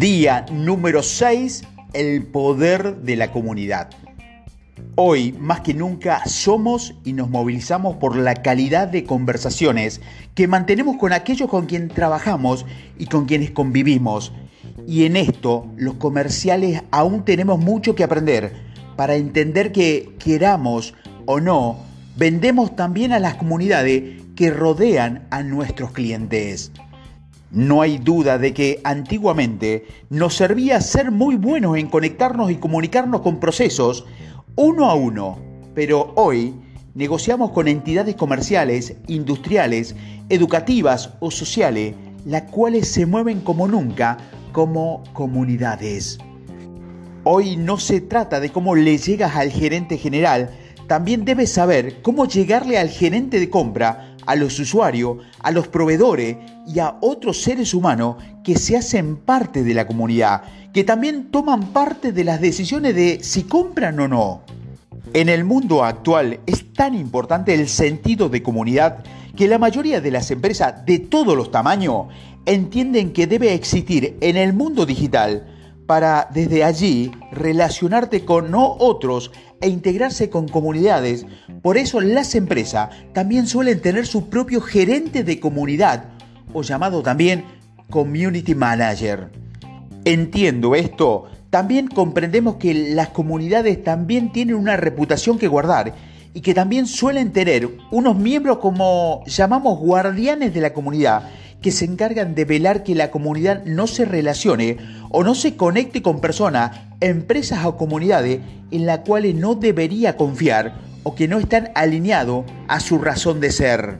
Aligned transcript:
Día 0.00 0.46
número 0.50 1.02
6, 1.02 1.62
el 1.92 2.24
poder 2.24 3.02
de 3.02 3.16
la 3.16 3.30
comunidad. 3.32 3.90
Hoy, 4.94 5.32
más 5.32 5.60
que 5.60 5.74
nunca, 5.74 6.24
somos 6.24 6.94
y 7.04 7.12
nos 7.12 7.28
movilizamos 7.28 7.96
por 7.96 8.16
la 8.16 8.36
calidad 8.36 8.88
de 8.88 9.04
conversaciones 9.04 10.00
que 10.34 10.48
mantenemos 10.48 10.96
con 10.96 11.12
aquellos 11.12 11.50
con 11.50 11.66
quien 11.66 11.88
trabajamos 11.88 12.64
y 12.98 13.08
con 13.08 13.26
quienes 13.26 13.50
convivimos. 13.50 14.32
Y 14.86 15.04
en 15.04 15.18
esto, 15.18 15.66
los 15.76 15.96
comerciales 15.96 16.82
aún 16.90 17.26
tenemos 17.26 17.58
mucho 17.58 17.94
que 17.94 18.04
aprender 18.04 18.54
para 18.96 19.16
entender 19.16 19.70
que, 19.70 20.14
queramos 20.18 20.94
o 21.26 21.40
no, 21.40 21.76
vendemos 22.16 22.74
también 22.74 23.12
a 23.12 23.18
las 23.18 23.34
comunidades 23.34 24.22
que 24.34 24.50
rodean 24.50 25.26
a 25.30 25.42
nuestros 25.42 25.92
clientes. 25.92 26.72
No 27.50 27.82
hay 27.82 27.98
duda 27.98 28.38
de 28.38 28.54
que 28.54 28.80
antiguamente 28.84 29.84
nos 30.08 30.36
servía 30.36 30.80
ser 30.80 31.10
muy 31.10 31.34
buenos 31.34 31.76
en 31.76 31.88
conectarnos 31.88 32.50
y 32.50 32.56
comunicarnos 32.56 33.22
con 33.22 33.40
procesos 33.40 34.06
uno 34.54 34.88
a 34.88 34.94
uno, 34.94 35.38
pero 35.74 36.12
hoy 36.14 36.54
negociamos 36.94 37.50
con 37.50 37.66
entidades 37.66 38.14
comerciales, 38.14 38.94
industriales, 39.08 39.96
educativas 40.28 41.14
o 41.18 41.32
sociales, 41.32 41.94
las 42.24 42.42
cuales 42.42 42.88
se 42.88 43.06
mueven 43.06 43.40
como 43.40 43.66
nunca 43.66 44.18
como 44.52 45.02
comunidades. 45.12 46.18
Hoy 47.24 47.56
no 47.56 47.78
se 47.78 48.00
trata 48.00 48.38
de 48.38 48.50
cómo 48.50 48.76
le 48.76 48.96
llegas 48.96 49.34
al 49.34 49.50
gerente 49.50 49.98
general, 49.98 50.50
también 50.86 51.24
debes 51.24 51.52
saber 51.52 52.02
cómo 52.02 52.26
llegarle 52.26 52.78
al 52.78 52.88
gerente 52.88 53.38
de 53.38 53.50
compra 53.50 54.09
a 54.30 54.36
los 54.36 54.60
usuarios, 54.60 55.16
a 55.40 55.50
los 55.50 55.66
proveedores 55.66 56.36
y 56.64 56.78
a 56.78 56.98
otros 57.00 57.42
seres 57.42 57.74
humanos 57.74 58.14
que 58.44 58.56
se 58.56 58.76
hacen 58.76 59.16
parte 59.16 59.64
de 59.64 59.74
la 59.74 59.88
comunidad, 59.88 60.42
que 60.72 60.84
también 60.84 61.32
toman 61.32 61.72
parte 61.72 62.12
de 62.12 62.22
las 62.22 62.40
decisiones 62.40 62.94
de 62.94 63.18
si 63.24 63.42
compran 63.42 63.98
o 63.98 64.06
no. 64.06 64.42
En 65.14 65.28
el 65.28 65.42
mundo 65.42 65.82
actual 65.82 66.38
es 66.46 66.72
tan 66.72 66.94
importante 66.94 67.54
el 67.54 67.68
sentido 67.68 68.28
de 68.28 68.40
comunidad 68.40 69.02
que 69.34 69.48
la 69.48 69.58
mayoría 69.58 70.00
de 70.00 70.12
las 70.12 70.30
empresas 70.30 70.86
de 70.86 71.00
todos 71.00 71.36
los 71.36 71.50
tamaños 71.50 72.06
entienden 72.46 73.12
que 73.12 73.26
debe 73.26 73.52
existir 73.52 74.16
en 74.20 74.36
el 74.36 74.52
mundo 74.52 74.86
digital 74.86 75.59
para 75.90 76.28
desde 76.32 76.62
allí 76.62 77.10
relacionarte 77.32 78.24
con 78.24 78.52
no 78.52 78.76
otros 78.78 79.32
e 79.60 79.68
integrarse 79.68 80.30
con 80.30 80.46
comunidades. 80.46 81.26
Por 81.62 81.76
eso 81.78 82.00
las 82.00 82.36
empresas 82.36 82.90
también 83.12 83.48
suelen 83.48 83.82
tener 83.82 84.06
su 84.06 84.30
propio 84.30 84.60
gerente 84.60 85.24
de 85.24 85.40
comunidad 85.40 86.04
o 86.52 86.62
llamado 86.62 87.02
también 87.02 87.44
community 87.90 88.54
manager. 88.54 89.32
Entiendo 90.04 90.76
esto, 90.76 91.24
también 91.50 91.88
comprendemos 91.88 92.54
que 92.54 92.72
las 92.72 93.08
comunidades 93.08 93.82
también 93.82 94.30
tienen 94.30 94.54
una 94.54 94.76
reputación 94.76 95.40
que 95.40 95.48
guardar 95.48 95.92
y 96.34 96.40
que 96.40 96.54
también 96.54 96.86
suelen 96.86 97.32
tener 97.32 97.68
unos 97.90 98.16
miembros 98.16 98.58
como 98.58 99.24
llamamos 99.26 99.80
guardianes 99.80 100.54
de 100.54 100.60
la 100.60 100.72
comunidad 100.72 101.24
que 101.60 101.72
se 101.72 101.84
encargan 101.84 102.34
de 102.34 102.44
velar 102.44 102.82
que 102.82 102.94
la 102.94 103.10
comunidad 103.10 103.64
no 103.64 103.86
se 103.86 104.04
relacione 104.04 104.78
o 105.10 105.22
no 105.22 105.34
se 105.34 105.56
conecte 105.56 106.02
con 106.02 106.20
personas, 106.20 106.80
empresas 107.00 107.64
o 107.66 107.76
comunidades 107.76 108.40
en 108.70 108.86
las 108.86 109.00
cuales 109.00 109.34
no 109.34 109.54
debería 109.54 110.16
confiar 110.16 110.80
o 111.02 111.14
que 111.14 111.28
no 111.28 111.38
están 111.38 111.70
alineados 111.74 112.46
a 112.68 112.80
su 112.80 112.98
razón 112.98 113.40
de 113.40 113.50
ser. 113.50 113.98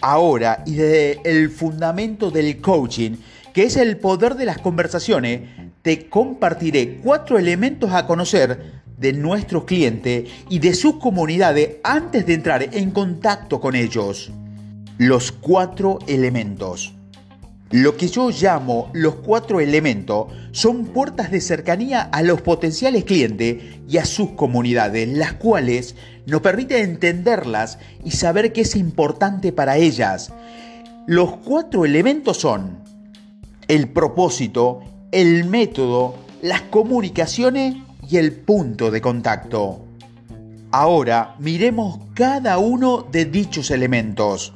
Ahora, 0.00 0.62
y 0.66 0.74
desde 0.74 1.20
el 1.24 1.50
fundamento 1.50 2.30
del 2.30 2.60
coaching, 2.60 3.12
que 3.54 3.64
es 3.64 3.76
el 3.76 3.96
poder 3.96 4.34
de 4.34 4.44
las 4.44 4.58
conversaciones, 4.58 5.42
te 5.82 6.08
compartiré 6.08 6.98
cuatro 7.02 7.38
elementos 7.38 7.92
a 7.92 8.06
conocer 8.06 8.82
de 8.98 9.12
nuestros 9.12 9.64
clientes 9.64 10.30
y 10.48 10.58
de 10.58 10.74
sus 10.74 10.96
comunidades 10.96 11.76
antes 11.84 12.26
de 12.26 12.34
entrar 12.34 12.62
en 12.74 12.90
contacto 12.90 13.60
con 13.60 13.74
ellos 13.74 14.30
los 14.98 15.32
cuatro 15.32 15.98
elementos. 16.06 16.94
Lo 17.70 17.96
que 17.96 18.08
yo 18.08 18.30
llamo 18.30 18.90
los 18.92 19.16
cuatro 19.16 19.58
elementos 19.58 20.28
son 20.52 20.84
puertas 20.86 21.30
de 21.30 21.40
cercanía 21.40 22.02
a 22.02 22.22
los 22.22 22.42
potenciales 22.42 23.04
clientes 23.04 23.62
y 23.88 23.96
a 23.96 24.04
sus 24.04 24.30
comunidades, 24.32 25.08
las 25.08 25.32
cuales 25.34 25.96
nos 26.26 26.40
permiten 26.40 26.90
entenderlas 26.90 27.78
y 28.04 28.12
saber 28.12 28.52
qué 28.52 28.60
es 28.60 28.76
importante 28.76 29.50
para 29.50 29.76
ellas. 29.76 30.32
Los 31.06 31.36
cuatro 31.38 31.84
elementos 31.84 32.38
son 32.38 32.78
el 33.66 33.88
propósito, 33.88 34.82
el 35.10 35.44
método, 35.44 36.16
las 36.42 36.62
comunicaciones 36.62 37.76
y 38.08 38.18
el 38.18 38.32
punto 38.32 38.90
de 38.90 39.00
contacto. 39.00 39.84
Ahora 40.70 41.36
miremos 41.38 41.98
cada 42.14 42.58
uno 42.58 43.06
de 43.10 43.24
dichos 43.24 43.70
elementos. 43.70 44.52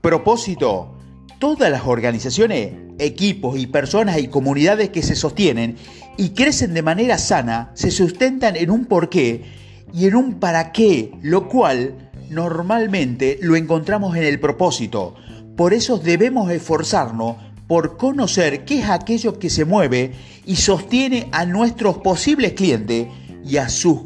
Propósito. 0.00 0.95
Todas 1.38 1.70
las 1.70 1.86
organizaciones, 1.86 2.72
equipos 2.98 3.58
y 3.58 3.66
personas 3.66 4.18
y 4.18 4.28
comunidades 4.28 4.88
que 4.88 5.02
se 5.02 5.14
sostienen 5.14 5.76
y 6.16 6.30
crecen 6.30 6.72
de 6.72 6.82
manera 6.82 7.18
sana 7.18 7.72
se 7.74 7.90
sustentan 7.90 8.56
en 8.56 8.70
un 8.70 8.86
porqué 8.86 9.44
y 9.92 10.06
en 10.06 10.14
un 10.14 10.40
para 10.40 10.72
qué, 10.72 11.12
lo 11.22 11.48
cual 11.48 12.10
normalmente 12.30 13.38
lo 13.42 13.54
encontramos 13.56 14.16
en 14.16 14.24
el 14.24 14.40
propósito. 14.40 15.14
Por 15.56 15.74
eso 15.74 15.98
debemos 15.98 16.50
esforzarnos 16.50 17.36
por 17.66 17.96
conocer 17.96 18.64
qué 18.64 18.80
es 18.80 18.88
aquello 18.88 19.38
que 19.38 19.50
se 19.50 19.64
mueve 19.64 20.12
y 20.46 20.56
sostiene 20.56 21.28
a 21.32 21.44
nuestros 21.44 21.98
posibles 21.98 22.52
clientes 22.52 23.08
y 23.44 23.58
a 23.58 23.68
sus 23.68 24.04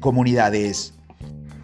comunidades. 0.00 0.94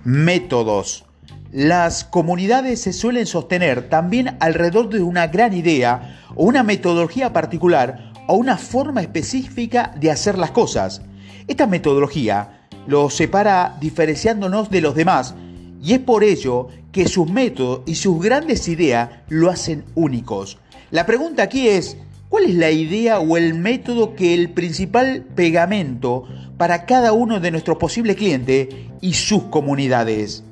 Métodos. 0.05 1.08
Las 1.53 2.05
comunidades 2.05 2.83
se 2.83 2.93
suelen 2.93 3.25
sostener 3.25 3.89
también 3.89 4.37
alrededor 4.39 4.91
de 4.91 5.01
una 5.01 5.29
gran 5.29 5.55
idea 5.55 6.21
o 6.35 6.45
una 6.45 6.63
metodología 6.63 7.33
particular 7.33 8.13
o 8.27 8.35
una 8.35 8.59
forma 8.59 9.01
específica 9.01 9.95
de 9.99 10.11
hacer 10.11 10.37
las 10.37 10.51
cosas. 10.51 11.01
Esta 11.47 11.67
metodología 11.67 12.67
los 12.87 13.15
separa 13.15 13.79
diferenciándonos 13.81 14.69
de 14.69 14.83
los 14.83 14.95
demás 14.95 15.35
y 15.83 15.95
es 15.95 16.01
por 16.01 16.23
ello 16.23 16.69
que 16.93 17.09
sus 17.09 17.31
métodos 17.31 17.81
y 17.87 17.95
sus 17.95 18.23
grandes 18.23 18.69
ideas 18.69 19.09
lo 19.31 19.49
hacen 19.49 19.85
únicos. 19.95 20.59
La 20.91 21.07
pregunta 21.07 21.45
aquí 21.45 21.67
es, 21.67 21.97
¿cuál 22.29 22.45
es 22.45 22.55
la 22.57 22.71
idea 22.71 23.21
o 23.21 23.39
el 23.39 23.55
método 23.55 24.15
que 24.15 24.35
el 24.35 24.51
principal 24.51 25.25
pegamento 25.35 26.25
para 26.59 26.85
cada 26.85 27.13
uno 27.13 27.41
de 27.41 27.51
nuestros 27.53 27.79
posibles 27.79 28.17
clientes 28.17 28.69
y 29.01 29.15
sus 29.15 29.45
comunidades? 29.45 30.45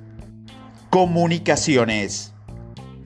Comunicaciones. 0.90 2.32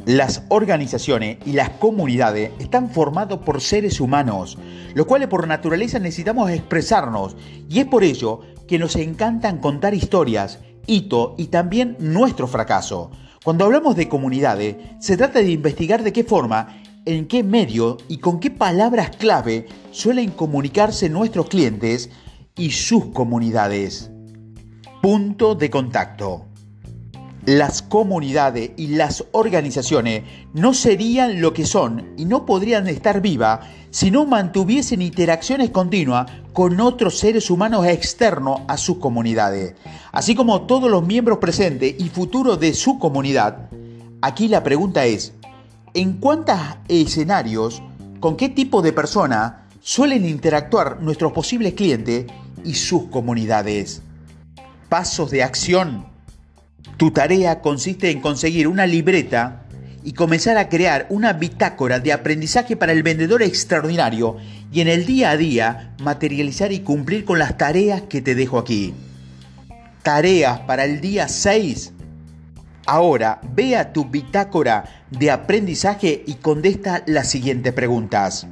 Las 0.05 0.43
organizaciones 0.49 1.39
y 1.47 1.53
las 1.53 1.71
comunidades 1.71 2.53
están 2.59 2.91
formados 2.91 3.41
por 3.41 3.61
seres 3.61 4.01
humanos, 4.01 4.59
los 4.95 5.07
cuales 5.07 5.29
por 5.29 5.49
naturaleza 5.49 5.99
necesitamos 5.99 6.51
expresarnos 6.51 7.37
y 7.69 7.81
es 7.81 7.87
por 7.87 8.05
ello 8.05 8.41
que 8.69 8.79
nos 8.79 8.97
encantan 8.97 9.59
contar 9.59 9.95
historias, 9.95 10.61
hito 10.87 11.35
y 11.39 11.47
también 11.47 11.97
nuestro 11.99 12.47
fracaso. 12.47 13.11
Cuando 13.43 13.65
hablamos 13.65 13.97
de 13.97 14.09
comunidades, 14.09 14.77
se 15.01 15.17
trata 15.17 15.41
de 15.41 15.51
investigar 15.51 16.03
de 16.03 16.13
qué 16.13 16.23
forma, 16.23 16.83
en 17.07 17.27
qué 17.27 17.43
medio 17.43 17.97
y 18.09 18.19
con 18.19 18.41
qué 18.41 18.51
palabras 18.51 19.17
clave 19.17 19.67
suelen 19.91 20.31
comunicarse 20.31 21.09
nuestros 21.09 21.49
clientes 21.49 22.11
y 22.57 22.73
sus 22.73 23.07
comunidades. 23.07 24.11
Punto 25.01 25.55
de 25.55 25.71
contacto 25.71 26.50
las 27.47 27.83
comunidades 27.83 28.73
y 28.77 28.89
las 28.89 29.25
organizaciones 29.33 30.25
no 30.53 30.75
serían 30.75 31.41
lo 31.41 31.55
que 31.55 31.65
son 31.65 32.13
y 32.17 32.27
no 32.27 32.45
podrían 32.45 32.87
estar 32.89 33.21
vivas 33.21 33.61
si 33.91 34.11
no 34.11 34.27
mantuviesen 34.27 35.03
interacciones 35.03 35.71
continuas 35.71 36.31
con 36.53 36.81
otros 36.81 37.19
seres 37.19 37.51
humanos 37.51 37.87
externos 37.87 38.61
a 38.69 38.77
sus 38.77 38.99
comunidades, 38.99 39.75
así 40.13 40.35
como 40.35 40.63
todos 40.63 40.91
los 40.91 41.05
miembros 41.05 41.39
presentes 41.39 41.95
y 41.99 42.09
futuros 42.09 42.61
de 42.61 42.75
su 42.75 42.99
comunidad. 42.99 43.69
Aquí 44.21 44.49
la 44.49 44.63
pregunta 44.63 45.07
es, 45.07 45.33
¿en 45.95 46.15
cuántos 46.15 46.59
escenarios, 46.89 47.83
con 48.21 48.37
qué 48.37 48.49
tipo 48.51 48.83
de 48.83 48.93
personas 48.93 49.55
suelen 49.81 50.27
interactuar 50.27 51.01
nuestros 51.01 51.33
posibles 51.33 51.73
clientes 51.75 52.27
y 52.65 52.75
sus 52.75 53.05
comunidades? 53.05 54.03
Pasos 54.89 55.31
de 55.31 55.43
acción 55.43 56.10
tu 56.97 57.11
tarea 57.11 57.61
consiste 57.61 58.11
en 58.11 58.21
conseguir 58.21 58.69
una 58.69 58.87
libreta 58.87 59.65
y 60.05 60.13
comenzar 60.13 60.57
a 60.57 60.69
crear 60.69 61.07
una 61.11 61.33
bitácora 61.33 62.01
de 62.01 62.13
aprendizaje 62.13 62.77
para 62.77 62.93
el 62.93 63.03
vendedor 63.03 63.43
extraordinario 63.43 64.37
y 64.73 64.81
en 64.81 64.89
el 64.89 65.07
día 65.07 65.31
a 65.31 65.37
día 65.37 65.95
materializar 66.03 66.73
y 66.73 66.81
cumplir 66.81 67.25
con 67.25 67.39
las 67.39 67.57
tareas 67.57 68.03
que 68.03 68.23
te 68.23 68.35
dejo 68.35 68.59
aquí. 68.59 68.95
Tareas 70.03 70.61
para 70.61 70.85
el 70.85 71.01
día 71.01 71.29
6. 71.29 71.93
Ahora 72.87 73.41
ve 73.55 73.77
a 73.77 73.93
tu 73.93 74.07
bitácora 74.07 74.85
de 75.11 75.31
aprendizaje 75.31 76.25
y 76.27 76.35
contesta 76.35 77.03
las 77.07 77.29
siguientes 77.29 77.73
preguntas. 77.73 78.47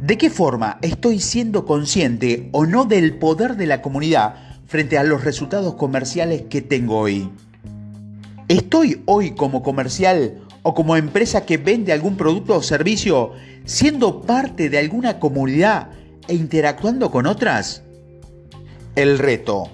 ¿De 0.00 0.18
qué 0.18 0.30
forma 0.30 0.78
estoy 0.82 1.20
siendo 1.20 1.64
consciente 1.64 2.48
o 2.52 2.66
no 2.66 2.84
del 2.84 3.18
poder 3.18 3.56
de 3.56 3.66
la 3.66 3.80
comunidad 3.80 4.51
frente 4.72 4.96
a 4.96 5.04
los 5.04 5.22
resultados 5.22 5.74
comerciales 5.74 6.44
que 6.48 6.62
tengo 6.62 6.96
hoy? 6.96 7.28
¿Estoy 8.48 9.02
hoy 9.04 9.32
como 9.32 9.62
comercial 9.62 10.38
o 10.62 10.72
como 10.72 10.96
empresa 10.96 11.44
que 11.44 11.58
vende 11.58 11.92
algún 11.92 12.16
producto 12.16 12.56
o 12.56 12.62
servicio 12.62 13.32
siendo 13.66 14.22
parte 14.22 14.70
de 14.70 14.78
alguna 14.78 15.18
comunidad 15.18 15.88
e 16.26 16.34
interactuando 16.34 17.10
con 17.10 17.26
otras? 17.26 17.82
El 18.96 19.18
reto. 19.18 19.68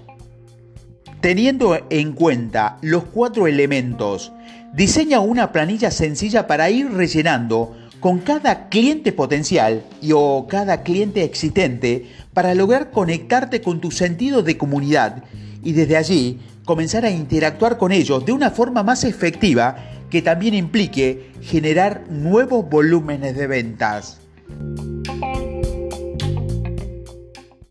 Teniendo 1.20 1.78
en 1.90 2.12
cuenta 2.12 2.78
los 2.82 3.04
cuatro 3.04 3.46
elementos, 3.46 4.32
diseña 4.74 5.20
una 5.20 5.52
planilla 5.52 5.92
sencilla 5.92 6.48
para 6.48 6.70
ir 6.70 6.90
rellenando 6.90 7.76
con 8.00 8.20
cada 8.20 8.68
cliente 8.68 9.12
potencial 9.12 9.84
y 10.00 10.12
o 10.12 10.46
cada 10.48 10.82
cliente 10.82 11.24
existente 11.24 12.06
para 12.32 12.54
lograr 12.54 12.90
conectarte 12.90 13.60
con 13.60 13.80
tu 13.80 13.90
sentido 13.90 14.42
de 14.42 14.56
comunidad 14.56 15.24
y 15.62 15.72
desde 15.72 15.96
allí 15.96 16.38
comenzar 16.64 17.04
a 17.04 17.10
interactuar 17.10 17.78
con 17.78 17.92
ellos 17.92 18.24
de 18.24 18.32
una 18.32 18.50
forma 18.50 18.82
más 18.82 19.04
efectiva 19.04 19.76
que 20.10 20.22
también 20.22 20.54
implique 20.54 21.32
generar 21.42 22.04
nuevos 22.08 22.68
volúmenes 22.68 23.36
de 23.36 23.46
ventas. 23.46 24.18